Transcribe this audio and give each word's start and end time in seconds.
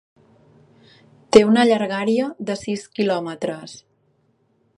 Té 1.37 1.43
una 1.49 1.67
llargària 1.73 2.31
de 2.49 2.57
sis 2.63 2.87
quilòmetres. 2.97 3.81